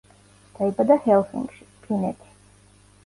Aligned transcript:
დაიბადა 0.59 0.97
ჰელსინკში, 1.03 1.63
ფინეთი. 1.85 2.35